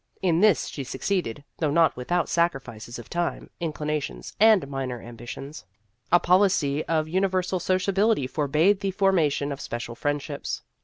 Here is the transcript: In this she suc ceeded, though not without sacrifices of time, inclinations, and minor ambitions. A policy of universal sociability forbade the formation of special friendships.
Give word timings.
In 0.23 0.39
this 0.39 0.65
she 0.65 0.83
suc 0.83 1.01
ceeded, 1.01 1.43
though 1.59 1.69
not 1.69 1.95
without 1.95 2.27
sacrifices 2.27 2.97
of 2.97 3.07
time, 3.07 3.51
inclinations, 3.59 4.35
and 4.39 4.67
minor 4.67 4.99
ambitions. 4.99 5.63
A 6.11 6.19
policy 6.19 6.83
of 6.85 7.07
universal 7.07 7.59
sociability 7.59 8.25
forbade 8.25 8.79
the 8.79 8.89
formation 8.89 9.51
of 9.51 9.61
special 9.61 9.93
friendships. 9.93 10.63